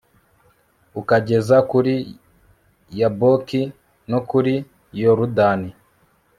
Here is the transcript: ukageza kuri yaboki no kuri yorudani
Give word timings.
ukageza 1.01 1.57
kuri 1.71 1.93
yaboki 2.99 3.61
no 4.11 4.19
kuri 4.29 4.53
yorudani 5.01 5.69